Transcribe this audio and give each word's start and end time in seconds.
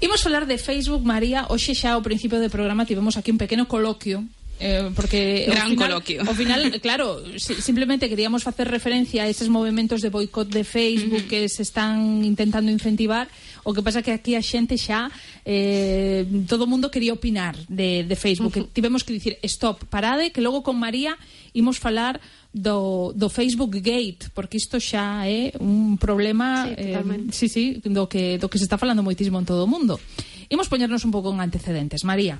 Imos 0.00 0.22
falar 0.22 0.46
de 0.46 0.56
Facebook, 0.56 1.04
María. 1.04 1.44
Hoxe 1.52 1.76
xa 1.76 1.92
ao 1.92 2.02
principio 2.02 2.40
do 2.40 2.48
programa 2.48 2.88
tivemos 2.88 3.20
aquí 3.20 3.28
un 3.28 3.36
pequeno 3.36 3.68
coloquio 3.68 4.24
eh, 4.60 4.90
porque 4.94 5.46
Gran 5.48 5.70
final, 5.70 5.88
coloquio. 5.88 6.20
ao 6.28 6.34
final, 6.36 6.60
claro, 6.84 7.24
si, 7.40 7.56
simplemente 7.60 8.08
queríamos 8.08 8.44
facer 8.44 8.68
referencia 8.68 9.24
a 9.24 9.28
eses 9.28 9.48
movimentos 9.48 10.04
de 10.04 10.12
boicot 10.12 10.48
de 10.52 10.64
Facebook 10.64 11.24
uh 11.24 11.24
-huh. 11.24 11.32
que 11.32 11.48
se 11.48 11.64
están 11.64 12.24
intentando 12.24 12.70
incentivar. 12.70 13.28
O 13.64 13.72
que 13.72 13.80
pasa 13.84 14.00
que 14.00 14.12
aquí 14.12 14.36
a 14.36 14.42
xente 14.44 14.76
xa 14.76 15.08
eh, 15.44 16.24
todo 16.44 16.68
mundo 16.68 16.92
quería 16.92 17.12
opinar 17.16 17.56
de, 17.68 18.04
de 18.04 18.16
Facebook. 18.16 18.52
Uh 18.56 18.64
-huh. 18.64 18.68
Que 18.68 18.72
tivemos 18.76 19.04
que 19.04 19.16
dicir 19.16 19.36
stop, 19.44 19.84
parade, 19.88 20.32
que 20.32 20.44
logo 20.44 20.60
con 20.60 20.76
María 20.76 21.16
imos 21.52 21.80
falar 21.80 22.20
do, 22.52 23.12
do 23.14 23.28
Facebook 23.30 23.78
Gate, 23.80 24.30
porque 24.34 24.58
isto 24.58 24.82
xa 24.82 25.26
é 25.26 25.54
un 25.62 25.94
problema 25.96 26.66
sí, 26.66 26.74
eh, 26.76 26.86
totalmente. 26.92 27.30
eh, 27.30 27.36
sí, 27.36 27.46
sí, 27.48 27.64
do, 27.86 28.10
que, 28.10 28.38
do 28.38 28.50
que 28.50 28.58
se 28.58 28.66
está 28.66 28.76
falando 28.76 29.06
moitísimo 29.06 29.38
en 29.38 29.46
todo 29.46 29.64
o 29.64 29.70
mundo. 29.70 30.02
Imos 30.50 30.66
poñernos 30.66 31.06
un 31.06 31.14
pouco 31.14 31.30
en 31.30 31.38
antecedentes. 31.38 32.02
María. 32.02 32.38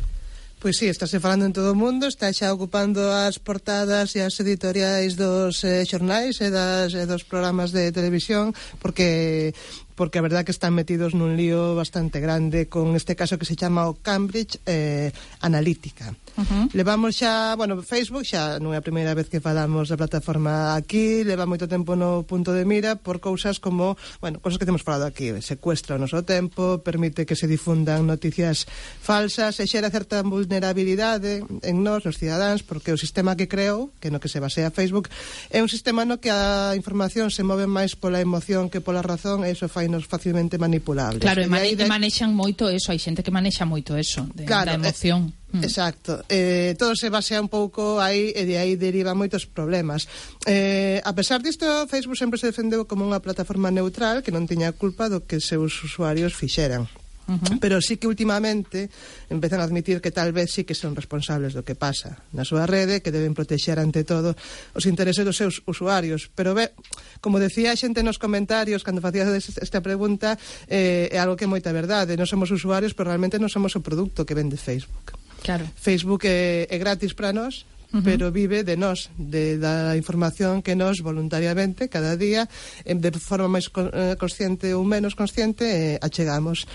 Pois 0.61 0.77
sí, 0.77 0.93
estáse 0.93 1.25
falando 1.25 1.47
en 1.47 1.57
todo 1.57 1.73
o 1.73 1.79
mundo, 1.79 2.05
está 2.05 2.29
xa 2.37 2.53
ocupando 2.53 3.01
as 3.09 3.41
portadas 3.41 4.13
e 4.13 4.21
as 4.21 4.37
editoriais 4.45 5.17
dos 5.17 5.65
eh, 5.65 5.89
xornais 5.89 6.37
e, 6.45 6.53
das, 6.53 6.93
e 6.93 7.09
dos 7.09 7.25
programas 7.25 7.73
de 7.73 7.89
televisión, 7.89 8.53
porque 8.77 9.57
porque 10.01 10.19
a 10.19 10.23
verdad 10.23 10.47
que 10.47 10.51
están 10.51 10.73
metidos 10.73 11.13
nun 11.13 11.37
lío 11.37 11.77
bastante 11.77 12.25
grande 12.25 12.73
con 12.73 12.97
este 12.97 13.13
caso 13.21 13.37
que 13.37 13.45
se 13.45 13.53
chama 13.53 13.85
o 13.85 14.01
Cambridge 14.01 14.57
eh, 14.65 15.13
Analytica. 15.45 16.17
Uh 16.41 16.41
-huh. 16.41 16.65
Levamos 16.73 17.21
xa, 17.21 17.53
bueno, 17.53 17.85
Facebook 17.85 18.25
xa 18.25 18.57
non 18.65 18.73
é 18.73 18.81
a 18.81 18.87
primeira 18.87 19.13
vez 19.13 19.29
que 19.29 19.45
falamos 19.45 19.93
da 19.93 20.01
plataforma 20.01 20.73
aquí, 20.73 21.21
leva 21.21 21.45
moito 21.45 21.69
tempo 21.69 22.01
no 22.01 22.25
punto 22.25 22.57
de 22.57 22.65
mira 22.65 22.97
por 22.97 23.21
cousas 23.21 23.61
como, 23.61 24.01
bueno, 24.25 24.41
cousas 24.41 24.57
que 24.57 24.65
temos 24.65 24.81
falado 24.81 25.05
aquí, 25.05 25.37
secuestra 25.45 26.01
o 26.01 26.01
noso 26.01 26.25
tempo, 26.25 26.81
permite 26.81 27.29
que 27.29 27.37
se 27.37 27.45
difundan 27.45 28.09
noticias 28.09 28.65
falsas, 29.05 29.61
e 29.61 29.69
xera 29.69 29.93
certa 29.93 30.25
vulnerabilidade 30.25 31.45
en 31.61 31.77
nós, 31.85 32.09
nos 32.09 32.17
cidadáns, 32.17 32.65
porque 32.65 32.89
o 32.89 32.97
sistema 32.97 33.37
que 33.37 33.53
creo, 33.53 33.93
que 34.01 34.09
no 34.09 34.17
que 34.17 34.33
se 34.33 34.41
basea 34.41 34.73
Facebook, 34.73 35.13
é 35.53 35.61
un 35.61 35.69
sistema 35.69 36.09
no 36.09 36.25
que 36.25 36.33
a 36.33 36.73
información 36.73 37.29
se 37.29 37.45
move 37.45 37.69
máis 37.69 38.01
pola 38.01 38.25
emoción 38.25 38.73
que 38.73 38.81
pola 38.81 39.05
razón, 39.05 39.45
e 39.45 39.53
iso 39.53 39.69
fai 39.69 39.90
menos 39.91 40.07
facilmente 40.07 40.55
manipulables. 40.55 41.19
Claro, 41.19 41.43
e, 41.43 41.51
mane 41.51 41.75
de... 41.75 41.91
manexan 41.91 42.31
moito 42.31 42.71
eso, 42.71 42.95
hai 42.95 43.03
xente 43.03 43.27
que 43.27 43.35
manexa 43.35 43.67
moito 43.67 43.99
eso, 43.99 44.31
de, 44.31 44.47
claro, 44.47 44.71
da 44.71 44.79
eh, 44.79 44.83
emoción. 44.87 45.35
Eh. 45.51 45.67
Exacto. 45.67 46.23
Eh, 46.31 46.79
todo 46.79 46.95
se 46.95 47.11
basea 47.11 47.43
un 47.43 47.51
pouco 47.51 47.99
aí 47.99 48.31
e 48.31 48.47
de 48.47 48.55
aí 48.55 48.79
deriva 48.79 49.19
moitos 49.19 49.51
problemas. 49.51 50.07
Eh, 50.47 51.03
a 51.03 51.13
pesar 51.19 51.43
disto, 51.43 51.67
Facebook 51.91 52.15
sempre 52.15 52.39
se 52.39 52.47
defendeu 52.47 52.87
como 52.87 53.03
unha 53.03 53.19
plataforma 53.19 53.75
neutral 53.75 54.23
que 54.23 54.31
non 54.31 54.47
tiña 54.47 54.71
culpa 54.71 55.11
do 55.11 55.27
que 55.27 55.43
seus 55.43 55.75
usuarios 55.83 56.39
fixeran. 56.39 56.87
Uh 57.31 57.39
-huh. 57.39 57.59
Pero 57.63 57.79
sí 57.79 57.95
que 57.97 58.11
últimamente 58.11 58.91
empezan 59.31 59.63
a 59.63 59.65
admitir 59.71 60.03
que 60.03 60.11
tal 60.11 60.35
vez 60.35 60.51
sí 60.51 60.67
que 60.67 60.75
son 60.75 60.99
responsables 60.99 61.55
do 61.55 61.63
que 61.63 61.79
pasa 61.79 62.19
na 62.35 62.43
súa 62.43 62.67
rede, 62.67 62.99
que 62.99 63.15
deben 63.15 63.39
protexer 63.39 63.79
ante 63.79 64.03
todo 64.03 64.35
os 64.75 64.85
intereses 64.91 65.23
dos 65.23 65.39
seus 65.39 65.63
usuarios. 65.71 66.27
Pero 66.35 66.59
ve, 66.59 66.75
como 67.23 67.39
decía 67.39 67.71
a 67.71 67.79
xente 67.79 68.03
nos 68.03 68.19
comentarios 68.19 68.83
cando 68.83 68.99
facía 68.99 69.31
esta 69.39 69.79
pregunta, 69.79 70.35
eh, 70.67 71.07
é 71.15 71.19
algo 71.23 71.39
que 71.39 71.47
é 71.47 71.51
moita 71.51 71.71
verdade. 71.71 72.19
Non 72.19 72.27
somos 72.27 72.51
usuarios, 72.51 72.99
pero 72.99 73.15
realmente 73.15 73.39
non 73.39 73.47
somos 73.47 73.79
o 73.79 73.81
produto 73.81 74.27
que 74.27 74.35
vende 74.35 74.59
Facebook. 74.59 75.15
Claro. 75.47 75.65
Facebook 75.79 76.27
é, 76.27 76.67
é 76.67 76.77
gratis 76.83 77.15
para 77.15 77.31
nós, 77.31 77.65
uh 77.93 77.99
-huh. 77.99 78.05
pero 78.05 78.31
vive 78.31 78.63
de 78.63 78.77
nós, 78.77 79.11
de 79.19 79.59
da 79.59 79.97
información 79.97 80.63
que 80.63 80.79
nós 80.79 81.03
voluntariamente 81.03 81.89
cada 81.89 82.17
día 82.17 82.49
eh, 82.85 82.95
de 82.95 83.11
forma 83.19 83.51
máis 83.51 83.69
con, 83.69 83.91
eh, 83.91 84.15
consciente 84.17 84.73
ou 84.75 84.87
menos 84.87 85.19
consciente 85.19 85.67
eh, 85.67 85.99
achegamos. 85.99 86.67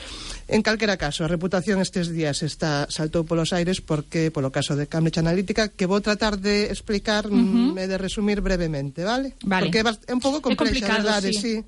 En 0.47 0.61
calquera 0.61 0.99
caso, 0.99 1.23
a 1.23 1.31
reputación 1.31 1.81
estes 1.81 2.11
días 2.11 2.43
está 2.43 2.85
saltou 2.91 3.23
polos 3.25 3.55
aires 3.55 3.81
porque 3.81 4.29
polo 4.29 4.51
caso 4.51 4.75
de 4.75 4.87
Cambridge 4.87 5.19
Analytica 5.19 5.71
que 5.71 5.89
vou 5.89 6.01
tratar 6.03 6.37
de 6.37 6.69
explicar 6.69 7.25
uh 7.27 7.33
-huh. 7.33 7.73
Mm, 7.75 7.87
de 7.87 7.97
resumir 7.97 8.41
brevemente, 8.41 9.03
vale? 9.03 9.33
vale. 9.43 9.71
Porque 9.71 9.79
é 9.81 10.13
un 10.13 10.21
pouco 10.21 10.41
complexa, 10.41 10.63
é 10.63 10.99
complicado, 10.99 11.03
verdade, 11.03 11.33
sí. 11.33 11.63
sí. 11.63 11.65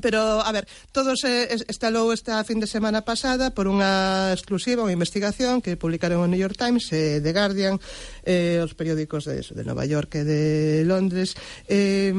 Pero, 0.00 0.42
a 0.42 0.50
ver, 0.52 0.66
todo 0.92 1.12
eh, 1.12 1.18
se 1.18 1.54
estalou 1.68 2.10
esta 2.10 2.42
fin 2.42 2.58
de 2.58 2.66
semana 2.66 3.02
pasada 3.02 3.54
por 3.54 3.70
unha 3.70 4.34
exclusiva, 4.34 4.82
unha 4.82 4.94
investigación 4.94 5.62
que 5.62 5.78
publicaron 5.78 6.22
o 6.22 6.30
New 6.30 6.40
York 6.40 6.58
Times, 6.58 6.90
eh, 6.90 7.22
The 7.22 7.32
Guardian, 7.32 7.78
eh, 8.26 8.58
os 8.62 8.74
periódicos 8.74 9.26
de, 9.26 9.40
eso, 9.40 9.54
de 9.54 9.62
Nova 9.62 9.86
York 9.86 10.18
e 10.18 10.24
de 10.26 10.42
Londres, 10.82 11.38
eh, 11.70 12.10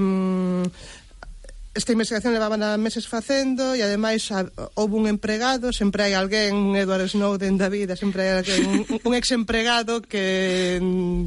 esta 1.75 1.91
investigación 1.91 2.34
levaban 2.34 2.63
a 2.63 2.80
meses 2.80 3.03
facendo 3.06 3.75
e 3.75 3.84
ademais 3.84 4.31
a, 4.31 4.47
houve 4.80 4.96
un 4.96 5.12
empregado, 5.12 5.75
sempre 5.75 6.08
hai 6.08 6.16
alguén, 6.16 6.56
un 6.56 6.80
Edward 6.80 7.12
Snowden 7.12 7.59
da 7.59 7.68
vida, 7.68 8.00
sempre 8.00 8.24
hai 8.24 8.31
alguén, 8.40 8.63
un, 8.63 8.80
un 9.03 9.12
ex 9.12 9.36
empregado 9.36 10.00
que 10.00 10.80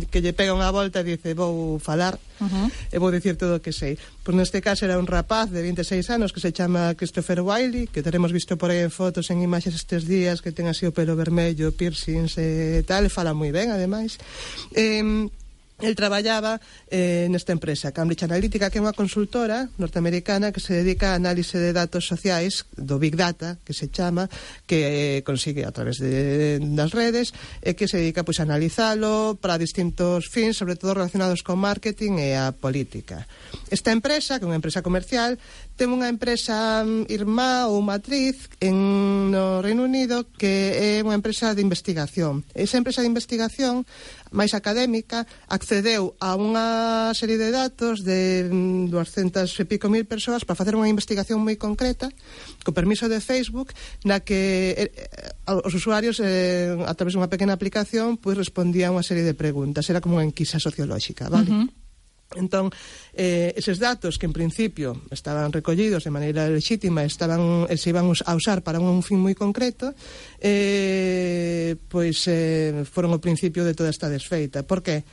que 0.09 0.25
lle 0.25 0.33
pega 0.33 0.57
unha 0.57 0.73
volta 0.73 1.05
e 1.05 1.15
dice, 1.15 1.37
vou 1.37 1.77
falar 1.77 2.17
uh 2.41 2.49
-huh. 2.49 2.67
e 2.89 2.97
vou 2.97 3.13
dicir 3.13 3.37
todo 3.37 3.61
o 3.61 3.63
que 3.63 3.77
sei. 3.77 4.01
Pois 4.25 4.33
neste 4.33 4.65
caso 4.65 4.89
era 4.89 4.97
un 4.97 5.05
rapaz 5.05 5.53
de 5.53 5.61
26 5.61 6.09
anos 6.09 6.33
que 6.33 6.41
se 6.41 6.49
chama 6.57 6.97
Christopher 6.97 7.45
Wiley, 7.45 7.93
que 7.93 8.01
teremos 8.01 8.33
visto 8.33 8.57
por 8.57 8.73
aí 8.73 8.81
en 8.81 8.91
fotos, 8.91 9.29
en 9.29 9.45
imaxes 9.45 9.77
estes 9.77 10.09
días, 10.09 10.41
que 10.41 10.57
ten 10.57 10.65
así 10.65 10.89
o 10.89 10.97
pelo 10.97 11.13
vermello, 11.13 11.77
piercings 11.77 12.41
e 12.41 12.81
tal, 12.89 13.13
fala 13.13 13.37
moi 13.37 13.53
ben 13.53 13.69
ademais. 13.69 14.17
Eh, 14.73 15.29
El 15.81 15.95
traballaba 15.95 16.61
eh, 16.91 17.29
nesta 17.31 17.53
empresa, 17.53 17.93
Cambridge 17.93 18.27
Analytica, 18.27 18.67
que 18.67 18.79
é 18.79 18.85
unha 18.85 18.99
consultora 18.99 19.71
norteamericana 19.79 20.51
que 20.51 20.59
se 20.59 20.75
dedica 20.75 21.15
a 21.15 21.19
análise 21.23 21.55
de 21.55 21.71
datos 21.71 22.03
sociais 22.03 22.67
do 22.75 22.99
Big 22.99 23.15
Data, 23.15 23.63
que 23.63 23.71
se 23.71 23.87
chama, 23.87 24.27
que 24.67 25.23
eh, 25.23 25.23
consigue 25.23 25.63
a 25.63 25.71
través 25.71 26.03
de, 26.03 26.59
das 26.75 26.91
redes, 26.91 27.31
e 27.63 27.71
eh, 27.71 27.75
que 27.79 27.87
se 27.87 28.03
dedica 28.03 28.27
pois, 28.27 28.43
a 28.43 28.49
analizalo 28.49 29.39
para 29.39 29.55
distintos 29.55 30.27
fins, 30.27 30.59
sobre 30.59 30.75
todo 30.75 30.99
relacionados 30.99 31.47
con 31.47 31.63
marketing 31.63 32.19
e 32.19 32.35
a 32.35 32.51
política. 32.51 33.31
Esta 33.71 33.95
empresa, 33.95 34.43
que 34.43 34.45
é 34.45 34.51
unha 34.51 34.59
empresa 34.59 34.83
comercial, 34.83 35.39
ten 35.79 35.95
unha 35.95 36.11
empresa 36.11 36.83
mm, 36.83 37.07
irmá 37.07 37.71
ou 37.71 37.79
matriz 37.87 38.51
en 38.59 39.31
no 39.31 39.63
Reino 39.63 39.87
Unido 39.87 40.27
que 40.27 40.75
é 40.75 40.91
unha 41.07 41.15
empresa 41.15 41.55
de 41.55 41.63
investigación. 41.63 42.43
Esa 42.59 42.83
empresa 42.83 42.99
de 42.99 43.07
investigación 43.07 43.87
máis 44.35 44.53
académica 44.59 45.25
accedeu 45.69 46.17
a 46.17 46.33
unha 46.33 47.13
serie 47.13 47.37
de 47.37 47.53
datos 47.53 48.01
de 48.01 48.49
mm, 48.49 48.89
200 48.89 49.53
e 49.53 49.65
pico 49.69 49.93
mil 49.93 50.09
persoas 50.09 50.49
para 50.49 50.57
facer 50.57 50.73
unha 50.73 50.89
investigación 50.89 51.45
moi 51.45 51.61
concreta 51.61 52.09
co 52.65 52.73
permiso 52.73 53.05
de 53.05 53.21
Facebook 53.21 53.77
na 54.09 54.25
que 54.25 54.73
eh, 54.73 54.89
eh 54.89 55.61
os 55.61 55.77
usuarios 55.77 56.25
eh, 56.25 56.73
a 56.73 56.97
través 56.97 57.13
dunha 57.13 57.29
pequena 57.29 57.53
aplicación 57.53 58.17
pois 58.17 58.41
respondían 58.41 58.97
unha 58.97 59.05
serie 59.05 59.29
de 59.29 59.37
preguntas 59.37 59.85
era 59.93 60.01
como 60.01 60.17
unha 60.17 60.25
enquisa 60.25 60.57
sociolóxica 60.57 61.29
vale? 61.29 61.53
Uh 61.53 61.69
-huh. 61.69 61.69
Entón, 62.37 62.69
eh, 63.17 63.57
eses 63.57 63.81
datos 63.81 64.21
que 64.21 64.29
en 64.29 64.37
principio 64.37 65.01
estaban 65.09 65.49
recollidos 65.49 66.05
de 66.05 66.13
maneira 66.13 66.45
legítima 66.45 67.01
estaban, 67.01 67.65
eh, 67.73 67.81
se 67.81 67.89
iban 67.89 68.05
a 68.05 68.33
usar 68.37 68.61
para 68.61 68.77
un 68.81 69.01
fin 69.01 69.17
moi 69.17 69.33
concreto 69.33 69.97
eh, 70.37 71.73
pois 71.89 72.21
eh, 72.29 72.85
foron 72.85 73.17
o 73.17 73.23
principio 73.25 73.65
de 73.65 73.73
toda 73.73 73.89
esta 73.89 74.13
desfeita. 74.13 74.61
Por 74.61 74.85
que? 74.85 75.09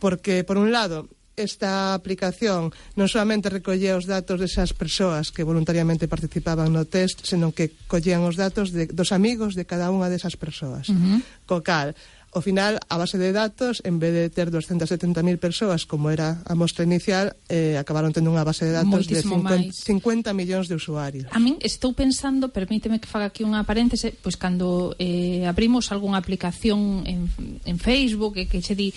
porque, 0.00 0.42
por 0.42 0.56
un 0.56 0.72
lado, 0.72 1.06
esta 1.36 1.94
aplicación 1.94 2.72
non 2.98 3.08
solamente 3.08 3.48
recollía 3.48 3.96
os 3.96 4.04
datos 4.04 4.40
desas 4.40 4.76
persoas 4.76 5.32
que 5.32 5.46
voluntariamente 5.46 6.10
participaban 6.10 6.72
no 6.72 6.84
test, 6.84 7.24
senón 7.24 7.54
que 7.54 7.72
collían 7.88 8.24
os 8.26 8.36
datos 8.36 8.74
de, 8.74 8.90
dos 8.90 9.12
amigos 9.14 9.56
de 9.56 9.64
cada 9.64 9.88
unha 9.88 10.12
desas 10.12 10.36
persoas. 10.36 10.92
Uh 10.92 10.96
-huh. 10.96 11.18
Co 11.48 11.64
cal, 11.64 11.96
ao 12.30 12.42
final, 12.46 12.78
a 12.86 12.94
base 12.94 13.18
de 13.18 13.34
datos, 13.34 13.82
en 13.82 13.98
vez 13.98 14.14
de 14.14 14.30
ter 14.30 14.54
270.000 14.54 15.18
persoas, 15.42 15.82
como 15.82 16.14
era 16.14 16.38
a 16.46 16.54
mostra 16.54 16.86
inicial, 16.86 17.34
eh, 17.50 17.74
acabaron 17.74 18.14
tendo 18.14 18.30
unha 18.30 18.46
base 18.46 18.62
de 18.62 18.70
datos 18.70 19.02
Moltísimo 19.02 19.42
de 19.42 19.74
50, 19.74 20.30
50 20.30 20.38
millóns 20.38 20.70
de 20.70 20.78
usuarios. 20.78 21.26
A 21.34 21.42
min 21.42 21.58
estou 21.58 21.90
pensando, 21.90 22.54
permíteme 22.54 23.02
que 23.02 23.10
faga 23.10 23.34
aquí 23.34 23.42
unha 23.42 23.66
paréntese, 23.66 24.14
pois 24.14 24.38
cando 24.38 24.94
eh, 25.02 25.42
abrimos 25.50 25.90
algunha 25.90 26.22
aplicación 26.22 27.02
en, 27.02 27.26
en 27.66 27.76
Facebook, 27.82 28.38
que, 28.38 28.46
que 28.46 28.62
che 28.62 28.78
di 28.78 28.94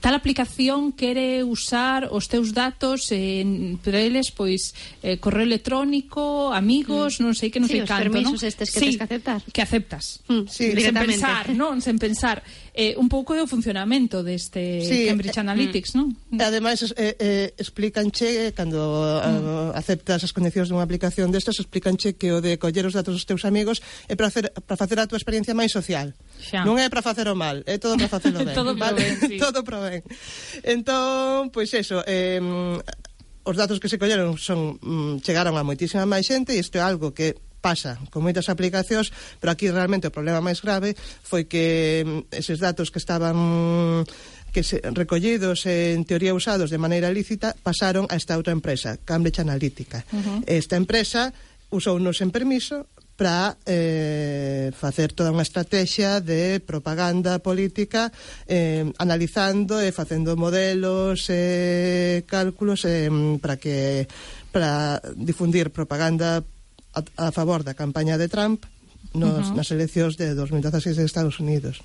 tal 0.00 0.14
aplicación 0.14 0.92
quere 0.92 1.44
usar 1.44 2.08
os 2.10 2.26
teus 2.26 2.52
datos 2.52 3.12
eh, 3.12 3.40
en, 3.40 3.78
para 3.78 4.00
eles, 4.00 4.30
pois 4.34 4.74
eh, 5.02 5.18
correo 5.18 5.44
electrónico, 5.46 6.52
amigos, 6.52 7.18
mm. 7.18 7.22
non 7.22 7.32
sei 7.34 7.48
que 7.50 7.60
non 7.62 7.68
sí, 7.70 7.82
sei 7.82 7.88
canto, 7.88 8.10
non? 8.10 8.34
estes 8.34 8.68
que 8.70 8.78
sí, 8.80 8.86
tens 8.92 8.98
que 8.98 9.06
aceptar. 9.06 9.40
que 9.44 9.62
aceptas. 9.62 10.04
Mm, 10.26 10.44
sí, 10.50 10.74
sen 10.74 10.94
pensar, 10.94 11.44
non? 11.54 11.78
Sen 11.80 11.96
pensar. 11.98 12.42
Eh, 12.74 12.98
un 12.98 13.06
pouco 13.06 13.38
é 13.38 13.40
o 13.40 13.46
funcionamento 13.46 14.26
deste 14.26 14.82
sí, 14.82 15.06
Cambridge 15.06 15.38
eh, 15.38 15.44
Analytics, 15.46 15.94
eh, 15.94 15.98
non? 16.02 16.08
Ademais, 16.42 16.82
eh, 16.98 17.14
eh, 17.18 17.48
explícanche, 17.54 18.50
cando 18.50 18.82
ah, 19.22 19.30
mm. 19.30 19.74
eh, 19.74 19.78
aceptas 19.78 20.26
as 20.26 20.34
condicións 20.34 20.68
dunha 20.68 20.82
aplicación 20.82 21.30
destas, 21.30 21.62
explícanche 21.62 22.18
que 22.18 22.34
o 22.34 22.42
de 22.42 22.58
coller 22.58 22.84
os 22.86 22.96
datos 22.98 23.14
dos 23.14 23.26
teus 23.26 23.46
amigos 23.46 23.78
é 24.10 24.18
para, 24.18 24.26
hacer, 24.26 24.50
para 24.66 24.74
facer 24.74 24.98
a 24.98 25.06
tua 25.06 25.18
experiencia 25.22 25.54
máis 25.54 25.70
social. 25.70 26.10
Xa. 26.44 26.60
Non 26.68 26.76
é 26.76 26.92
para 26.92 27.00
facer 27.00 27.24
o 27.32 27.34
mal, 27.34 27.64
é 27.64 27.80
todo 27.80 27.96
para 27.96 28.12
facelo 28.12 28.38
ben. 28.44 28.52
todo 28.52 28.76
vale? 28.76 29.00
ben, 29.00 29.16
sí. 29.16 29.36
todo 29.44 29.64
para 29.64 29.80
ben. 29.80 30.02
Entón, 30.60 31.48
pois 31.48 31.72
eso, 31.72 32.04
eh, 32.04 32.38
os 33.44 33.56
datos 33.56 33.80
que 33.80 33.88
se 33.88 33.96
colleron 33.96 34.36
son 34.36 34.76
mm, 34.80 35.24
chegaron 35.24 35.56
a 35.56 35.64
moitísima 35.64 36.04
máis 36.04 36.28
xente 36.28 36.52
e 36.52 36.60
isto 36.60 36.76
é 36.76 36.84
algo 36.84 37.16
que 37.16 37.36
pasa 37.64 37.96
con 38.12 38.20
moitas 38.20 38.52
aplicacións, 38.52 39.08
pero 39.40 39.48
aquí 39.48 39.72
realmente 39.72 40.08
o 40.08 40.12
problema 40.12 40.44
máis 40.44 40.60
grave 40.60 40.92
foi 41.24 41.48
que 41.48 42.04
eses 42.28 42.60
datos 42.60 42.92
que 42.92 43.00
estaban 43.00 44.04
que 44.52 44.62
se, 44.62 44.84
recollidos 44.84 45.64
en 45.64 46.04
teoría 46.04 46.36
usados 46.36 46.68
de 46.68 46.76
maneira 46.76 47.08
lícita 47.08 47.56
pasaron 47.64 48.04
a 48.12 48.20
esta 48.20 48.36
outra 48.36 48.52
empresa, 48.52 49.00
Cambridge 49.00 49.40
Analytica. 49.40 50.04
Uh 50.12 50.20
-huh. 50.20 50.38
Esta 50.44 50.76
empresa 50.76 51.32
usounos 51.72 52.20
en 52.20 52.30
permiso 52.30 52.86
para 53.16 53.56
eh, 53.64 54.74
facer 54.74 55.14
toda 55.14 55.30
unha 55.30 55.46
estrategia 55.46 56.18
de 56.18 56.58
propaganda 56.58 57.38
política 57.38 58.10
eh, 58.50 58.90
analizando 58.98 59.78
e 59.78 59.94
facendo 59.94 60.34
modelos 60.34 61.30
e 61.30 61.34
eh, 61.34 62.16
cálculos 62.26 62.82
eh, 62.84 63.06
para 63.38 63.54
que 63.56 64.10
para 64.50 64.98
difundir 65.14 65.70
propaganda 65.70 66.42
a, 66.94 67.00
a 67.18 67.30
favor 67.30 67.62
da 67.62 67.78
campaña 67.78 68.18
de 68.18 68.26
Trump 68.26 68.66
nos, 69.14 69.30
uh 69.30 69.54
-huh. 69.54 69.56
nas 69.62 69.70
eleccións 69.70 70.18
de 70.18 70.34
2016 70.34 70.98
de 70.98 71.06
Estados 71.06 71.38
Unidos. 71.38 71.78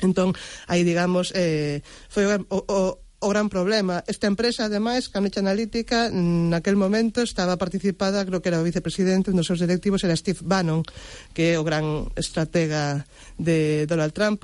Entón, 0.00 0.34
aí, 0.66 0.82
digamos, 0.82 1.30
eh, 1.34 1.82
foi 2.08 2.26
o, 2.26 2.38
o, 2.50 3.01
o 3.22 3.30
gran 3.30 3.46
problema. 3.46 4.02
Esta 4.10 4.26
empresa, 4.26 4.66
ademais, 4.66 5.06
Cambridge 5.06 5.38
Analytica, 5.38 6.10
naquel 6.10 6.74
momento 6.74 7.22
estaba 7.22 7.54
participada, 7.54 8.26
creo 8.26 8.42
que 8.42 8.50
era 8.50 8.58
o 8.58 8.66
vicepresidente, 8.66 9.30
un 9.30 9.38
dos 9.38 9.46
seus 9.46 9.62
directivos 9.62 10.02
era 10.02 10.18
Steve 10.18 10.42
Bannon, 10.42 10.82
que 11.30 11.54
é 11.54 11.58
o 11.58 11.64
gran 11.64 12.10
estratega 12.18 13.06
de 13.38 13.86
Donald 13.86 14.10
Trump, 14.10 14.42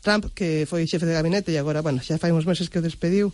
Trump 0.00 0.32
que 0.34 0.64
foi 0.64 0.88
xefe 0.88 1.04
de 1.04 1.12
gabinete 1.12 1.52
e 1.52 1.60
agora, 1.60 1.84
bueno, 1.84 2.00
xa 2.00 2.16
fai 2.16 2.32
uns 2.32 2.48
meses 2.48 2.72
que 2.72 2.80
o 2.80 2.84
despediu. 2.84 3.28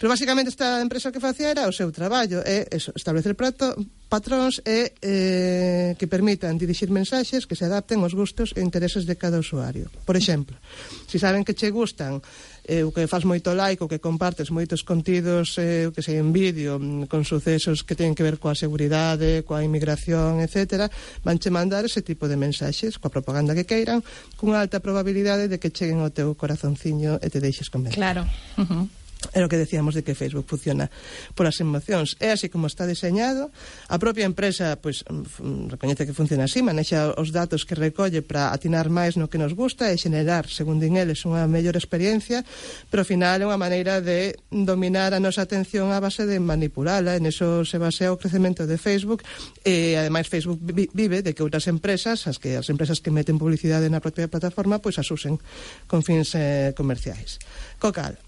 Pero 0.00 0.08
basicamente 0.08 0.48
esta 0.48 0.80
empresa 0.80 1.12
que 1.12 1.20
facía 1.20 1.52
era 1.52 1.68
o 1.68 1.76
seu 1.76 1.92
traballo, 1.92 2.40
é 2.40 2.64
eso, 2.72 2.90
establecer 2.96 3.36
prato, 3.36 3.76
patróns 4.08 4.64
e 4.64 4.96
eh, 5.04 5.92
que 6.00 6.08
permitan 6.08 6.56
dirixir 6.56 6.88
mensaxes 6.88 7.44
que 7.44 7.58
se 7.58 7.68
adapten 7.68 8.00
aos 8.00 8.16
gustos 8.16 8.56
e 8.56 8.64
intereses 8.64 9.04
de 9.04 9.20
cada 9.20 9.36
usuario. 9.36 9.92
Por 10.08 10.16
exemplo, 10.16 10.56
se 11.04 11.18
si 11.18 11.18
saben 11.20 11.44
que 11.44 11.52
che 11.52 11.68
gustan 11.68 12.24
eh, 12.66 12.82
o 12.82 12.90
que 12.90 13.06
faz 13.06 13.24
moito 13.24 13.54
like, 13.54 13.80
o 13.80 13.88
que 13.88 14.02
compartes 14.02 14.50
moitos 14.50 14.82
contidos, 14.82 15.54
eh, 15.56 15.86
o 15.86 15.94
que 15.94 16.02
sei, 16.02 16.18
en 16.18 16.34
vídeo, 16.34 16.76
mm, 16.76 17.06
con 17.06 17.22
sucesos 17.22 17.86
que 17.86 17.94
teñen 17.94 18.18
que 18.18 18.26
ver 18.26 18.42
coa 18.42 18.58
seguridade, 18.58 19.46
coa 19.46 19.62
inmigración, 19.62 20.42
etc., 20.42 20.90
vanche 21.22 21.48
mandar 21.48 21.86
ese 21.86 22.02
tipo 22.02 22.26
de 22.26 22.36
mensaxes, 22.36 22.98
coa 22.98 23.14
propaganda 23.14 23.54
que 23.54 23.64
queiran, 23.64 24.02
cunha 24.34 24.58
alta 24.58 24.82
probabilidade 24.82 25.46
de 25.46 25.62
que 25.62 25.70
cheguen 25.70 26.02
ao 26.02 26.10
teu 26.10 26.34
corazonciño 26.34 27.22
e 27.22 27.26
te 27.30 27.38
deixes 27.38 27.70
convencer. 27.70 28.02
Claro. 28.02 28.26
Uh 28.56 28.64
-huh. 28.64 29.05
É 29.32 29.40
o 29.42 29.48
que 29.48 29.56
decíamos 29.56 29.96
de 29.96 30.04
que 30.04 30.14
Facebook 30.14 30.46
funciona 30.46 30.92
polas 31.34 31.58
emocións. 31.58 32.14
É 32.20 32.30
así 32.30 32.52
como 32.52 32.68
está 32.68 32.84
deseñado. 32.86 33.50
A 33.88 33.96
propia 33.98 34.28
empresa, 34.28 34.76
pois, 34.76 35.02
mm, 35.08 35.24
mm, 35.40 35.64
recoñece 35.72 36.06
que 36.06 36.12
funciona 36.12 36.44
así, 36.44 36.60
manexa 36.60 37.16
os 37.16 37.32
datos 37.32 37.64
que 37.64 37.74
recolle 37.74 38.20
para 38.20 38.52
atinar 38.52 38.92
máis 38.92 39.16
no 39.16 39.26
que 39.32 39.40
nos 39.40 39.56
gusta 39.56 39.88
e 39.90 39.96
xenerar, 39.96 40.46
segundo 40.46 40.84
en 40.84 41.00
eles, 41.00 41.24
unha 41.24 41.48
mellor 41.48 41.74
experiencia, 41.74 42.44
pero 42.92 43.02
ao 43.02 43.08
final 43.08 43.40
é 43.40 43.48
unha 43.48 43.58
maneira 43.58 44.04
de 44.04 44.36
dominar 44.52 45.16
a 45.16 45.20
nosa 45.20 45.42
atención 45.42 45.90
a 45.90 45.98
base 45.98 46.28
de 46.28 46.36
manipulala. 46.36 47.16
En 47.16 47.24
eso 47.24 47.64
se 47.64 47.80
basea 47.80 48.12
o 48.12 48.20
crecemento 48.20 48.68
de 48.68 48.76
Facebook 48.76 49.24
e, 49.64 49.96
ademais, 49.96 50.28
Facebook 50.28 50.60
vive 50.92 51.24
de 51.24 51.32
que 51.32 51.42
outras 51.42 51.66
empresas, 51.72 52.28
as 52.28 52.36
que 52.36 52.60
as 52.60 52.68
empresas 52.68 53.00
que 53.00 53.10
meten 53.10 53.40
publicidade 53.40 53.88
na 53.88 54.04
propia 54.04 54.28
plataforma, 54.28 54.78
pois 54.78 55.00
as 55.00 55.08
usen 55.08 55.40
con 55.88 56.04
fins 56.04 56.36
eh, 56.36 56.76
comerciais. 56.76 57.40
Cocal, 57.80 58.20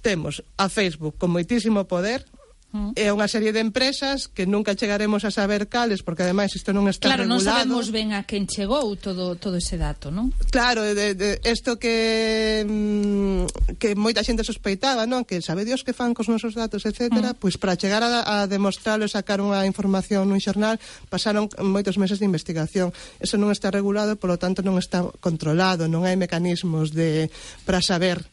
temos 0.00 0.42
a 0.56 0.68
Facebook 0.68 1.18
con 1.18 1.34
moitísimo 1.34 1.84
poder, 1.84 2.24
mm. 2.72 2.92
É 2.96 3.08
unha 3.08 3.24
serie 3.30 3.50
de 3.52 3.64
empresas 3.64 4.28
que 4.28 4.44
nunca 4.44 4.76
chegaremos 4.76 5.24
a 5.24 5.32
saber 5.32 5.72
cales 5.72 6.04
porque 6.04 6.22
ademais 6.22 6.52
isto 6.52 6.76
non 6.76 6.84
está 6.84 7.08
claro, 7.08 7.24
regulado. 7.24 7.40
Claro, 7.40 7.64
non 7.64 7.80
sabemos 7.80 7.86
ben 7.88 8.12
a 8.12 8.28
quen 8.28 8.44
chegou 8.44 8.92
todo 9.00 9.40
todo 9.40 9.56
ese 9.56 9.80
dato, 9.80 10.12
non? 10.12 10.36
Claro, 10.52 10.84
de, 10.84 11.16
de, 11.16 11.40
esto 11.48 11.80
que 11.80 12.64
mm, 12.68 13.80
que 13.80 13.96
moita 13.96 14.20
xente 14.20 14.44
sospeitaba, 14.44 15.08
non? 15.08 15.24
Que 15.24 15.40
sabe 15.40 15.64
Dios 15.64 15.80
que 15.80 15.96
fan 15.96 16.12
cos 16.12 16.28
nosos 16.28 16.52
datos, 16.52 16.84
etcétera, 16.84 17.32
mm. 17.32 17.40
pois 17.40 17.56
pues 17.56 17.60
para 17.60 17.80
chegar 17.80 18.04
a, 18.04 18.44
a 18.44 18.44
demostrarlo 18.44 19.08
e 19.08 19.10
sacar 19.10 19.40
unha 19.40 19.64
información 19.64 20.28
nun 20.28 20.40
xornal 20.40 20.76
pasaron 21.08 21.48
moitos 21.64 21.96
meses 21.96 22.20
de 22.20 22.28
investigación. 22.28 22.92
Eso 23.16 23.40
non 23.40 23.48
está 23.48 23.72
regulado, 23.72 24.20
polo 24.20 24.36
tanto 24.36 24.60
non 24.60 24.76
está 24.76 25.08
controlado, 25.24 25.88
non 25.88 26.04
hai 26.04 26.20
mecanismos 26.20 26.92
de 26.92 27.32
para 27.64 27.80
saber 27.80 28.28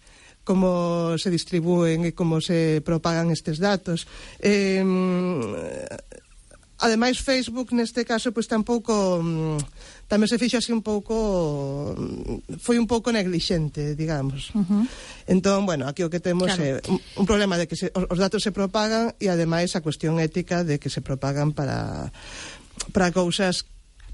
como 0.45 1.17
se 1.17 1.33
distribúen 1.33 2.05
e 2.05 2.13
como 2.13 2.39
se 2.39 2.79
propagan 2.85 3.33
estes 3.33 3.57
datos. 3.57 4.05
Eh, 4.39 4.79
ademais, 6.77 7.19
Facebook 7.19 7.73
neste 7.73 8.05
caso 8.05 8.29
pois 8.29 8.45
tampouco 8.45 9.19
mm, 9.19 9.57
tamén 10.05 10.29
se 10.29 10.37
fixo 10.37 10.61
así 10.61 10.69
un 10.69 10.85
pouco 10.85 11.97
mm, 11.97 12.61
foi 12.61 12.77
un 12.77 12.85
pouco 12.85 13.09
neglixente, 13.09 13.97
digamos. 13.97 14.53
Uh 14.53 14.61
-huh. 14.61 14.83
Entón, 15.25 15.65
bueno, 15.65 15.89
aquí 15.89 16.05
o 16.05 16.11
que 16.13 16.21
temos 16.21 16.53
claro. 16.53 16.61
é 16.61 16.71
un, 16.85 17.01
un 17.01 17.25
problema 17.25 17.57
de 17.57 17.65
que 17.65 17.75
se, 17.75 17.89
os, 17.97 18.05
os 18.05 18.19
datos 18.21 18.45
se 18.45 18.53
propagan 18.53 19.17
e 19.17 19.33
ademais 19.33 19.73
a 19.73 19.81
cuestión 19.81 20.21
ética 20.21 20.61
de 20.61 20.77
que 20.77 20.93
se 20.93 21.01
propagan 21.01 21.57
para 21.57 22.13
para 22.93 23.09
cousas 23.09 23.65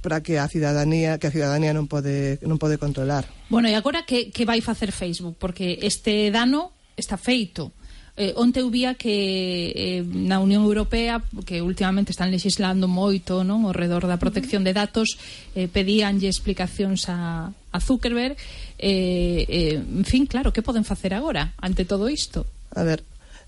para 0.02 0.22
que 0.22 0.42
a 0.42 0.50
cidadanía 0.50 1.22
que 1.22 1.30
a 1.30 1.34
cidadanía 1.34 1.72
non 1.72 1.86
pode 1.86 2.42
non 2.44 2.58
pode 2.58 2.82
controlar. 2.82 3.30
Bueno, 3.48 3.70
e 3.70 3.78
agora 3.78 4.04
que 4.04 4.34
que 4.34 4.44
vai 4.44 4.60
facer 4.60 4.92
Facebook? 4.92 5.38
Porque 5.38 5.80
este 5.82 6.34
dano 6.34 6.74
está 6.98 7.16
feito. 7.16 7.72
Eh, 8.18 8.36
onte 8.36 8.60
eu 8.60 8.68
vía 8.68 9.00
que 9.00 9.72
eh, 9.72 10.04
na 10.04 10.44
Unión 10.44 10.68
Europea 10.68 11.24
que 11.48 11.64
últimamente 11.64 12.12
están 12.12 12.28
legislando 12.28 12.92
moito 12.92 13.48
non 13.48 13.64
ao 13.64 13.72
redor 13.72 14.04
da 14.04 14.20
protección 14.20 14.68
de 14.68 14.76
datos 14.76 15.16
eh, 15.56 15.72
pedíanlle 15.72 16.28
explicacións 16.28 17.08
a, 17.08 17.56
a 17.56 17.80
Zuckerberg 17.80 18.36
eh, 18.82 19.48
eh, 19.48 19.80
en 19.80 20.04
fin, 20.04 20.28
claro, 20.28 20.52
que 20.52 20.60
poden 20.62 20.84
facer 20.84 21.16
agora 21.16 21.56
ante 21.64 21.88
todo 21.88 22.12
isto? 22.12 22.44
A 22.76 22.84
ver, 22.84 23.00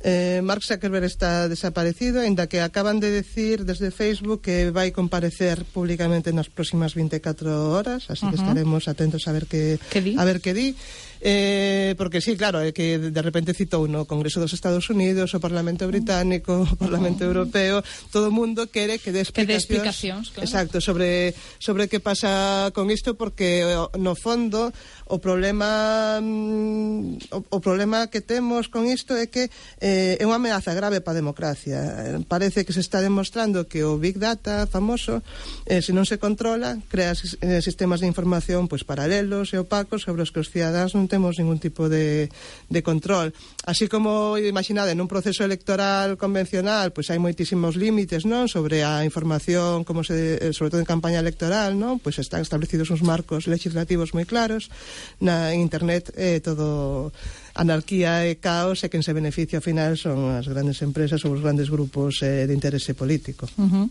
Eh, 0.03 0.41
Mark 0.43 0.63
Zuckerberg 0.63 1.05
está 1.05 1.47
desaparecido, 1.47 2.19
ainda 2.19 2.47
que 2.47 2.59
acaban 2.59 2.99
de 2.99 3.09
decir 3.09 3.63
desde 3.63 3.87
Facebook 3.87 4.43
que 4.43 4.67
vai 4.67 4.91
comparecer 4.91 5.63
públicamente 5.63 6.35
nas 6.35 6.51
próximas 6.51 6.91
24 6.91 7.71
horas, 7.71 8.11
así 8.11 8.27
uh 8.27 8.27
-huh. 8.27 8.35
que 8.35 8.39
estaremos 8.43 8.91
atentos 8.91 9.23
a 9.27 9.31
ver 9.31 9.47
que, 9.47 9.79
que 9.87 10.03
di? 10.03 10.19
a 10.19 10.27
ver 10.27 10.43
que 10.43 10.51
di. 10.51 10.75
Eh, 11.25 11.95
porque 11.97 12.19
sí, 12.19 12.35
claro, 12.35 12.59
é 12.59 12.75
que 12.75 12.99
de 12.99 13.21
repente 13.23 13.55
citou 13.55 13.87
no 13.87 14.03
Congreso 14.03 14.43
dos 14.43 14.51
Estados 14.51 14.91
Unidos, 14.91 15.31
o 15.31 15.39
Parlamento 15.39 15.87
Británico, 15.87 16.67
o 16.67 16.75
Parlamento 16.75 17.23
Europeo, 17.23 17.79
todo 18.11 18.27
o 18.27 18.35
mundo 18.35 18.67
quere 18.67 18.99
que 18.99 19.15
dé 19.15 19.23
explicacións, 19.23 19.31
que 19.31 19.47
dé 19.47 19.55
explicacións 19.55 20.25
claro. 20.35 20.43
exacto, 20.43 20.83
sobre 20.83 21.31
sobre 21.63 21.87
que 21.87 22.03
pasa 22.03 22.75
con 22.75 22.91
isto 22.91 23.15
porque 23.15 23.63
no 23.95 24.19
fondo 24.19 24.75
o 25.07 25.23
problema 25.23 26.19
mm, 26.19 27.31
o, 27.31 27.39
o 27.39 27.59
problema 27.63 28.11
que 28.11 28.19
temos 28.19 28.67
con 28.67 28.83
isto 28.83 29.15
é 29.15 29.31
que 29.31 29.47
eh, 29.79 30.19
é 30.19 30.23
unha 30.27 30.43
ameaza 30.43 30.75
grave 30.75 30.99
para 30.99 31.15
a 31.15 31.21
democracia. 31.23 32.19
Parece 32.27 32.67
que 32.67 32.75
se 32.75 32.83
está 32.83 32.99
demostrando 32.99 33.63
que 33.71 33.87
o 33.87 33.95
Big 33.95 34.19
Data 34.19 34.67
famoso, 34.67 35.23
eh, 35.71 35.79
se 35.79 35.95
non 35.95 36.03
se 36.03 36.19
controla, 36.19 36.83
crea 36.91 37.15
eh, 37.15 37.63
sistemas 37.63 38.03
de 38.03 38.11
información 38.11 38.67
pois 38.67 38.83
paralelos 38.83 39.55
e 39.55 39.57
opacos 39.61 40.03
sobre 40.03 40.19
os 40.19 40.35
que 40.35 40.43
os 40.43 40.51
cidadáns 40.51 40.91
non 40.91 41.07
temos 41.13 41.37
ningún 41.37 41.61
tipo 41.61 41.85
de, 41.85 42.33
de 42.73 42.81
control. 42.81 43.37
Así 43.69 43.85
como, 43.85 44.33
imaginade, 44.41 44.97
nun 44.97 45.05
proceso 45.05 45.45
electoral 45.45 46.17
convencional, 46.17 46.89
pois 46.89 47.05
pues 47.05 47.13
hai 47.13 47.21
moitísimos 47.21 47.77
límites, 47.77 48.25
non? 48.25 48.49
Sobre 48.49 48.81
a 48.81 49.05
información, 49.05 49.85
como 49.85 50.01
se, 50.01 50.41
eh, 50.41 50.57
sobre 50.57 50.73
todo 50.73 50.81
en 50.81 50.89
campaña 50.89 51.21
electoral, 51.21 51.77
non? 51.77 52.01
Pois 52.01 52.17
pues 52.17 52.25
están 52.25 52.41
establecidos 52.41 52.89
uns 52.89 53.05
marcos 53.05 53.45
legislativos 53.45 54.17
moi 54.17 54.25
claros. 54.25 54.73
Na 55.21 55.53
internet 55.53 56.09
é 56.17 56.37
eh, 56.37 56.39
todo 56.41 57.13
anarquía 57.53 58.25
e 58.25 58.41
caos 58.41 58.81
e 58.81 58.89
quen 58.89 59.05
se 59.05 59.13
beneficia 59.13 59.61
ao 59.61 59.65
final 59.65 59.93
son 59.93 60.33
as 60.33 60.49
grandes 60.49 60.81
empresas 60.81 61.21
ou 61.21 61.37
os 61.37 61.43
grandes 61.45 61.69
grupos 61.69 62.25
eh, 62.25 62.49
de 62.49 62.53
interese 62.57 62.97
político. 62.97 63.45
Uh 63.61 63.69
-huh. 63.69 63.85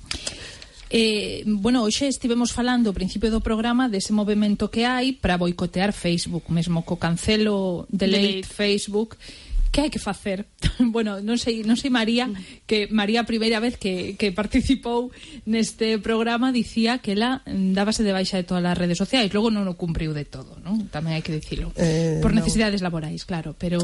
Eh, 0.93 1.43
bueno, 1.47 1.89
hoxe 1.89 2.05
estivemos 2.05 2.53
falando 2.53 2.93
ao 2.93 2.97
principio 2.97 3.33
do 3.33 3.41
programa 3.41 3.89
dese 3.89 4.13
movimento 4.13 4.69
que 4.69 4.85
hai 4.85 5.17
para 5.17 5.41
boicotear 5.41 5.97
Facebook, 5.97 6.53
mesmo 6.53 6.85
co 6.85 7.01
cancelo 7.01 7.89
de 7.89 8.13
late 8.13 8.45
Facebook, 8.45 9.17
que 9.73 9.81
hai 9.81 9.89
que 9.89 9.97
facer? 9.97 10.45
bueno, 10.93 11.25
non 11.25 11.41
sei, 11.41 11.65
non 11.65 11.81
sei 11.81 11.89
María, 11.89 12.29
que 12.69 12.93
María 12.93 13.25
a 13.25 13.27
primeira 13.27 13.57
vez 13.57 13.81
que, 13.81 14.21
que 14.21 14.37
participou 14.37 15.09
neste 15.49 15.97
programa 15.97 16.53
dicía 16.53 17.01
que 17.01 17.17
ela 17.17 17.41
dábase 17.49 18.05
de 18.05 18.13
baixa 18.13 18.37
de 18.37 18.45
todas 18.45 18.61
as 18.61 18.77
redes 18.77 19.01
sociais, 19.01 19.33
logo 19.33 19.49
non 19.49 19.65
o 19.65 19.81
cumpriu 19.81 20.13
de 20.13 20.29
todo, 20.29 20.61
non? 20.61 20.93
Tamén 20.93 21.17
hai 21.17 21.25
que 21.25 21.33
dicilo. 21.33 21.73
Eh, 21.81 22.21
Por 22.21 22.37
necesidades 22.37 22.85
no. 22.85 22.93
laborais, 22.93 23.25
claro, 23.25 23.57
pero 23.57 23.81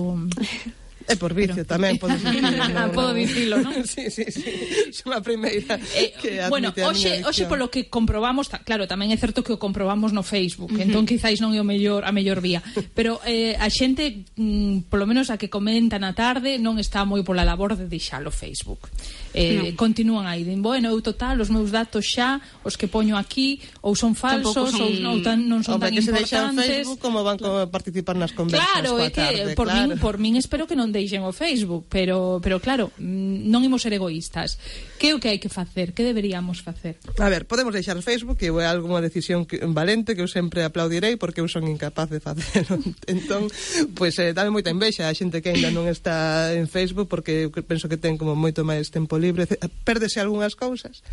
E 1.08 1.16
por 1.16 1.32
vicio 1.32 1.64
Pero... 1.64 1.72
tamén 1.72 1.96
podes 2.02 2.20
ah, 2.20 2.28
dicilo. 2.28 2.64
no, 2.68 2.92
Podo 2.92 3.12
dicilo, 3.16 3.54
non? 3.64 3.80
sí, 3.88 4.12
sí, 4.12 4.28
sí. 4.28 4.44
Son 4.92 5.16
a 5.16 5.24
primeira 5.24 5.80
eh, 5.96 6.12
que 6.12 6.44
Bueno, 6.52 6.70
hoxe, 6.76 7.24
hoxe 7.24 7.48
polo 7.48 7.72
que 7.72 7.88
comprobamos, 7.88 8.52
claro, 8.68 8.84
tamén 8.84 9.08
é 9.08 9.16
certo 9.16 9.40
que 9.40 9.56
o 9.56 9.58
comprobamos 9.58 10.12
no 10.12 10.20
Facebook, 10.20 10.68
uh 10.68 10.76
-huh. 10.76 10.84
entón 10.84 11.08
quizáis 11.08 11.40
non 11.40 11.56
é 11.56 11.60
o 11.60 11.66
mellor 11.66 12.04
a 12.04 12.12
mellor 12.12 12.44
vía. 12.44 12.60
Pero 12.92 13.24
eh, 13.24 13.56
a 13.56 13.72
xente, 13.72 14.28
mm, 14.36 14.92
polo 14.92 15.08
menos 15.08 15.32
a 15.32 15.40
que 15.40 15.48
comenta 15.48 15.96
na 15.96 16.12
tarde, 16.12 16.60
non 16.60 16.76
está 16.76 17.08
moi 17.08 17.24
pola 17.24 17.42
labor 17.42 17.72
de 17.74 17.88
deixalo 17.88 18.28
Facebook. 18.28 18.92
Eh, 19.32 19.72
no. 19.72 19.76
Continúan 19.76 20.26
aí, 20.28 20.44
din, 20.44 20.60
bueno, 20.60 20.88
eu 20.92 21.00
total, 21.00 21.40
os 21.40 21.48
meus 21.52 21.72
datos 21.72 22.04
xa, 22.04 22.40
os 22.64 22.76
que 22.76 22.88
poño 22.88 23.16
aquí, 23.16 23.60
ou 23.84 23.96
son 23.96 24.12
falsos, 24.12 24.72
son... 24.72 24.82
ou 24.82 24.90
non, 25.00 25.20
tan, 25.24 25.40
non 25.48 25.60
son 25.64 25.76
Hombre, 25.78 25.92
tan 25.92 26.00
que 26.00 26.04
importantes. 26.04 26.64
Se 26.64 26.72
Facebook, 26.84 27.00
como 27.00 27.24
van 27.24 27.36
participar 27.68 28.16
nas 28.16 28.32
conversas 28.32 28.66
Claro, 28.68 28.98
é 28.98 29.08
que 29.12 29.20
tarde, 29.20 29.54
por, 29.54 29.68
claro. 29.68 29.88
min, 29.88 29.98
por 30.00 30.14
min 30.18 30.34
espero 30.40 30.66
que 30.66 30.74
non 30.74 30.90
deixen 30.98 31.22
o 31.22 31.30
Facebook, 31.30 31.86
pero 31.86 32.42
pero 32.42 32.58
claro, 32.58 32.90
mm, 32.98 33.46
non 33.46 33.62
imos 33.62 33.86
ser 33.86 33.94
egoístas. 33.94 34.58
Que 34.98 35.10
é 35.10 35.14
o 35.14 35.22
que 35.22 35.30
hai 35.30 35.38
que 35.38 35.46
facer? 35.46 35.94
Que 35.94 36.02
deberíamos 36.02 36.58
facer? 36.66 36.98
A 37.22 37.30
ver, 37.30 37.46
podemos 37.46 37.70
deixar 37.70 37.94
Facebook, 38.02 38.34
que 38.34 38.50
é 38.50 38.66
algunha 38.66 38.98
decisión 38.98 39.46
que, 39.46 39.62
valente 39.62 40.18
que 40.18 40.22
eu 40.26 40.30
sempre 40.30 40.66
aplaudirei 40.66 41.14
porque 41.14 41.38
eu 41.38 41.46
son 41.46 41.70
incapaz 41.70 42.10
de 42.10 42.18
facer. 42.18 42.66
entón, 43.06 43.46
pois 43.94 44.18
pues, 44.18 44.18
eh, 44.18 44.34
dame 44.34 44.50
moita 44.50 44.74
envexa 44.74 45.06
a 45.06 45.14
xente 45.14 45.38
que 45.38 45.54
aínda 45.54 45.70
non 45.70 45.86
está 45.86 46.50
en 46.50 46.66
Facebook 46.66 47.06
porque 47.06 47.46
eu 47.46 47.50
penso 47.62 47.86
que 47.86 48.00
ten 48.00 48.18
como 48.18 48.34
moito 48.34 48.66
máis 48.66 48.90
tempo 48.90 49.14
libre, 49.14 49.46
pérdese 49.86 50.18
algunhas 50.18 50.58
cousas, 50.58 51.06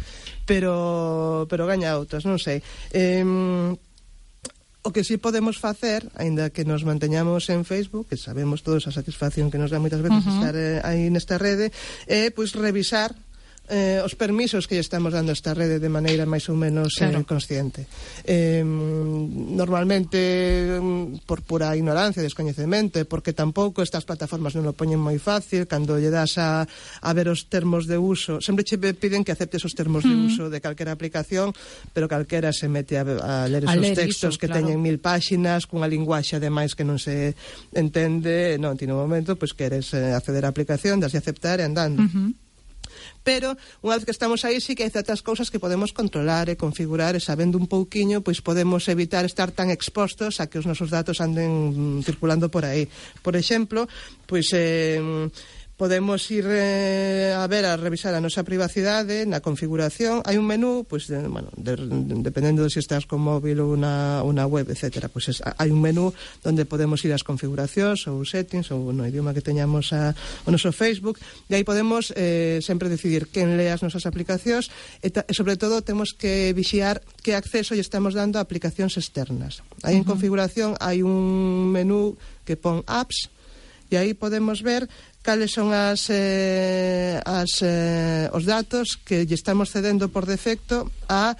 pero 0.49 1.45
pero 1.45 1.69
gaña 1.69 1.93
outras, 1.93 2.25
non 2.25 2.41
sei. 2.41 2.65
Eh, 2.89 3.21
O 4.85 4.93
que 4.93 5.01
sí 5.01 5.17
podemos 5.17 5.57
facer, 5.57 6.13
aínda 6.13 6.53
que 6.53 6.61
nos 6.61 6.85
manteñamos 6.85 7.49
en 7.49 7.65
Facebook, 7.65 8.05
que 8.05 8.21
sabemos 8.21 8.61
todos 8.61 8.85
a 8.85 8.93
satisfacción 8.93 9.49
que 9.49 9.57
nos 9.57 9.73
dá 9.73 9.81
moitas 9.81 9.97
veces 9.97 10.21
uh 10.21 10.29
-huh. 10.29 10.37
estar 10.37 10.53
eh, 10.53 10.77
aí 10.85 11.09
nesta 11.09 11.41
rede, 11.41 11.73
é 12.05 12.29
eh, 12.29 12.29
pois 12.29 12.53
revisar 12.53 13.17
eh, 13.69 14.01
os 14.03 14.13
permisos 14.13 14.69
que 14.69 14.77
estamos 14.77 15.13
dando 15.13 15.33
a 15.33 15.37
esta 15.37 15.53
rede 15.53 15.81
de 15.81 15.89
maneira 15.89 16.29
máis 16.29 16.45
ou 16.49 16.57
menos 16.57 17.01
eh, 17.01 17.09
claro. 17.09 17.21
eh, 17.21 17.25
consciente. 17.25 17.81
Eh, 18.25 18.61
normalmente, 18.61 20.77
por 21.25 21.41
pura 21.41 21.73
ignorancia, 21.73 22.21
descoñecemento, 22.21 23.01
porque 23.09 23.33
tampouco 23.33 23.81
estas 23.81 24.05
plataformas 24.05 24.53
non 24.53 24.69
o 24.69 24.77
poñen 24.77 25.01
moi 25.01 25.17
fácil, 25.17 25.65
cando 25.65 25.97
lle 25.97 26.13
das 26.13 26.37
a, 26.37 26.65
a 26.65 27.11
ver 27.17 27.33
os 27.33 27.49
termos 27.49 27.89
de 27.89 27.97
uso, 27.97 28.37
sempre 28.37 28.61
che 28.61 28.77
piden 28.77 29.25
que 29.25 29.33
aceptes 29.33 29.65
os 29.65 29.73
termos 29.73 30.05
mm. 30.05 30.09
de 30.09 30.15
uso 30.15 30.43
de 30.53 30.61
calquera 30.61 30.93
aplicación, 30.93 31.49
pero 31.89 32.05
calquera 32.05 32.53
se 32.53 32.69
mete 32.69 33.01
a, 33.01 33.05
a 33.05 33.49
ler 33.49 33.65
esos 33.65 33.73
a 33.73 33.81
ler 33.81 33.97
textos 33.97 34.37
iso, 34.37 34.39
que 34.39 34.47
claro. 34.47 34.61
teñen 34.61 34.77
mil 34.77 35.01
páxinas, 35.01 35.65
cunha 35.65 35.89
linguaxe 35.89 36.37
ademais 36.37 36.77
que 36.77 36.85
non 36.85 37.01
se 37.01 37.33
entende, 37.73 38.61
non, 38.61 38.77
ti 38.77 38.85
no 38.85 39.01
momento, 39.01 39.33
pois 39.33 39.51
pues, 39.51 39.57
queres 39.57 39.89
eh, 39.97 40.13
acceder 40.13 40.45
á 40.45 40.53
aplicación, 40.53 41.01
das 41.01 41.13
de 41.13 41.19
aceptar 41.19 41.57
e 41.57 41.65
andando. 41.65 42.05
Uh 42.05 42.13
-huh. 42.13 42.44
Pero, 43.23 43.57
unha 43.81 43.97
vez 43.97 44.05
que 44.05 44.15
estamos 44.15 44.43
aí, 44.45 44.61
sí 44.61 44.77
que 44.77 44.85
hai 44.85 44.93
certas 44.93 45.25
cousas 45.25 45.49
que 45.49 45.61
podemos 45.61 45.91
controlar 45.91 46.47
e 46.51 46.59
configurar, 46.59 47.17
e 47.17 47.21
sabendo 47.23 47.57
un 47.57 47.65
pouquiño, 47.65 48.21
pois 48.21 48.39
podemos 48.39 48.85
evitar 48.91 49.25
estar 49.25 49.49
tan 49.51 49.73
expostos 49.73 50.39
a 50.41 50.47
que 50.47 50.61
os 50.61 50.67
nosos 50.69 50.93
datos 50.93 51.19
anden 51.19 51.99
mm, 51.99 52.07
circulando 52.07 52.47
por 52.47 52.63
aí. 52.63 52.87
Por 53.23 53.35
exemplo, 53.35 53.87
pois... 54.25 54.49
Eh, 54.53 55.29
podemos 55.77 56.31
ir 56.31 56.45
eh, 56.47 57.33
a 57.35 57.45
ver 57.47 57.65
a 57.65 57.75
revisar 57.75 58.15
a 58.15 58.23
nosa 58.23 58.47
privacidade 58.47 59.27
na 59.27 59.43
configuración 59.43 60.23
hai 60.23 60.39
un 60.39 60.47
menú 60.47 60.87
pues, 60.87 61.11
de, 61.11 61.19
bueno, 61.27 61.51
de, 61.59 61.75
de, 61.75 62.23
dependendo 62.23 62.63
de 62.63 62.71
se 62.71 62.79
si 62.79 62.87
estás 62.87 63.03
con 63.03 63.19
móvil 63.19 63.59
ou 63.59 63.75
una, 63.75 64.23
una 64.23 64.47
web 64.47 64.71
etc. 64.71 65.11
Pues 65.11 65.27
es, 65.27 65.43
hai 65.43 65.75
un 65.75 65.83
menú 65.83 66.15
onde 66.47 66.63
podemos 66.63 67.03
ir 67.03 67.11
ás 67.11 67.27
configuracións 67.27 68.07
ou 68.07 68.23
settings 68.23 68.71
ou 68.71 68.95
no 68.95 69.03
idioma 69.03 69.35
que 69.35 69.43
teñamos 69.43 69.91
a, 69.91 70.15
o 70.47 70.49
noso 70.49 70.71
Facebook 70.71 71.19
e 71.51 71.59
aí 71.59 71.67
podemos 71.67 72.15
eh, 72.15 72.63
sempre 72.63 72.87
decidir 72.87 73.27
quen 73.27 73.59
lea 73.59 73.75
as 73.75 73.83
nosas 73.83 74.07
aplicacións 74.07 74.71
e, 75.03 75.11
ta, 75.11 75.27
e 75.27 75.35
sobre 75.35 75.59
todo 75.59 75.83
temos 75.83 76.15
que 76.15 76.55
vixiar 76.55 77.03
que 77.19 77.35
acceso 77.35 77.75
lle 77.75 77.83
estamos 77.83 78.15
dando 78.15 78.39
a 78.39 78.47
aplicacións 78.47 78.95
externas 78.95 79.59
aí 79.83 79.99
uh 79.99 79.99
-huh. 79.99 79.99
en 79.99 80.03
configuración 80.07 80.79
hai 80.79 81.03
un 81.03 81.67
menú 81.67 82.15
que 82.47 82.55
pon 82.55 82.79
apps 82.87 83.34
E 83.89 83.95
aí 83.97 84.13
podemos 84.13 84.65
ver 84.65 84.89
cales 85.25 85.53
son 85.53 85.73
as, 85.73 86.09
eh, 86.13 87.17
as, 87.25 87.61
eh, 87.65 88.29
os 88.29 88.45
datos 88.45 88.97
que 89.01 89.25
lle 89.25 89.33
estamos 89.33 89.73
cedendo 89.73 90.13
por 90.13 90.29
defecto 90.29 90.89
a 91.09 91.33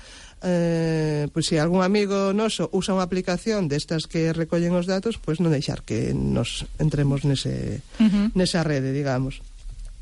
eh, 0.45 1.27
pois 1.33 1.45
se 1.45 1.57
algún 1.57 1.81
amigo 1.81 2.33
noso 2.33 2.69
usa 2.69 2.93
unha 2.93 3.05
aplicación 3.05 3.65
destas 3.65 4.05
que 4.05 4.29
recollen 4.29 4.77
os 4.77 4.85
datos, 4.85 5.17
pois 5.17 5.41
non 5.41 5.49
deixar 5.49 5.81
que 5.81 6.13
nos 6.13 6.69
entremos 6.77 7.25
nese, 7.25 7.81
uh 7.97 8.05
-huh. 8.05 8.25
nesa 8.37 8.61
rede, 8.61 8.93
digamos. 8.93 9.41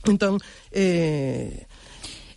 Entón, 0.04 0.44
eh, 0.76 1.64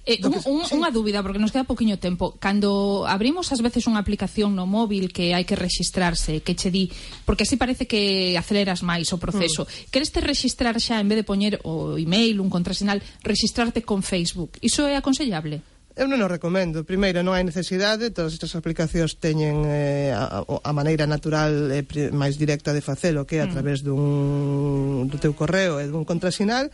Eh, 0.06 0.20
un, 0.22 0.38
un, 0.46 0.62
sí. 0.62 0.78
Unha 0.78 0.94
dúbida, 0.94 1.18
porque 1.26 1.42
nos 1.42 1.50
queda 1.50 1.66
poquinho 1.66 1.98
tempo. 1.98 2.38
Cando 2.38 3.02
abrimos 3.10 3.50
ás 3.50 3.58
veces 3.58 3.90
unha 3.90 3.98
aplicación 3.98 4.54
no 4.54 4.62
móvil 4.62 5.10
que 5.10 5.34
hai 5.34 5.42
que 5.42 5.58
registrarse, 5.58 6.46
que 6.46 6.54
che 6.54 6.70
di, 6.70 6.86
porque 7.26 7.42
así 7.42 7.58
parece 7.58 7.90
que 7.90 8.38
aceleras 8.38 8.86
máis 8.86 9.10
o 9.10 9.18
proceso. 9.18 9.66
Mm. 9.66 9.90
Quereste 9.90 10.22
registrar 10.22 10.78
xa, 10.78 11.02
en 11.02 11.10
vez 11.10 11.18
de 11.18 11.26
poñer 11.26 11.58
o 11.66 11.98
email, 11.98 12.38
un 12.38 12.46
contrasinal, 12.46 13.02
registrarte 13.26 13.82
con 13.82 14.06
Facebook. 14.06 14.62
Iso 14.62 14.86
é 14.86 14.94
aconsellable? 14.94 15.66
Eu 15.96 16.04
non 16.04 16.20
o 16.20 16.28
recomendo. 16.28 16.84
Primeiro, 16.84 17.24
non 17.24 17.32
hai 17.32 17.40
necesidade, 17.40 18.12
todas 18.12 18.36
estas 18.36 18.52
aplicacións 18.52 19.16
teñen 19.16 19.64
eh, 19.64 20.12
a, 20.12 20.44
a 20.44 20.72
maneira 20.76 21.08
natural 21.08 21.72
eh, 21.72 21.88
máis 22.12 22.36
directa 22.36 22.76
de 22.76 22.84
facelo, 22.84 23.24
que 23.24 23.40
é 23.40 23.42
a 23.42 23.48
mm. 23.48 23.54
través 23.56 23.80
dun, 23.80 25.08
do 25.08 25.16
teu 25.16 25.32
correo 25.32 25.80
e 25.80 25.88
dun 25.88 26.04
contrasinal. 26.04 26.68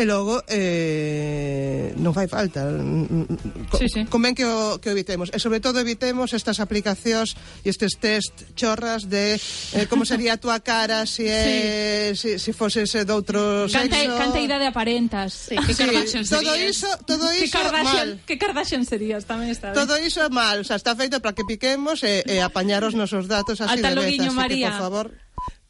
E 0.00 0.08
logo 0.08 0.40
eh, 0.48 1.92
non 2.00 2.16
fai 2.16 2.24
falta. 2.24 2.64
Mm, 2.64 3.04
mm, 3.04 3.26
mm. 3.28 3.68
Co, 3.68 3.76
sí, 3.76 3.84
sí. 3.92 4.00
Convén 4.08 4.32
que 4.32 4.48
o, 4.48 4.80
que 4.80 4.88
o 4.88 4.96
evitemos. 4.96 5.28
E 5.28 5.36
sobre 5.36 5.60
todo 5.60 5.76
evitemos 5.76 6.32
estas 6.32 6.56
aplicacións 6.56 7.36
e 7.60 7.68
estes 7.68 8.00
test 8.00 8.32
chorras 8.56 9.12
de 9.12 9.36
eh, 9.76 9.84
como 9.92 10.08
sería 10.08 10.34
a 10.34 10.40
tua 10.40 10.64
cara 10.64 11.04
se 11.04 11.20
si 11.20 11.24
é, 11.28 12.16
sí. 12.16 12.40
si, 12.40 12.48
si 12.48 12.50
foses 12.56 12.88
eh, 12.96 13.04
de 13.04 13.12
outro 13.12 13.68
canta, 13.68 13.92
sexo. 13.92 14.16
Canta 14.16 14.40
idade 14.40 14.64
aparentas. 14.64 15.52
Sí, 15.52 15.60
que 15.68 15.76
sí, 15.76 15.84
todo 16.32 16.56
iso, 16.56 16.88
todo 17.04 17.28
iso 17.36 17.44
que 17.44 17.50
Kardashian, 17.52 18.08
mal. 18.16 18.24
Que 18.24 18.36
Kardashian 18.40 18.88
serías 18.88 19.28
tamén 19.28 19.52
está. 19.52 19.76
Todo 19.76 20.00
iso 20.00 20.24
é 20.24 20.32
mal, 20.32 20.64
o 20.64 20.64
sea, 20.64 20.80
está 20.80 20.96
feito 20.96 21.20
para 21.20 21.36
que 21.36 21.44
piquemos 21.44 22.00
e, 22.08 22.24
e 22.24 22.40
apañar 22.40 22.88
os 22.88 22.96
nosos 22.96 23.28
datos 23.28 23.60
así 23.60 23.84
Ata 23.84 23.92
de 23.92 24.00
vez, 24.00 24.16
así 24.16 24.32
María. 24.32 24.72
que 24.72 24.72
por 24.72 24.80
favor. 24.80 25.06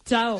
Chao. 0.06 0.38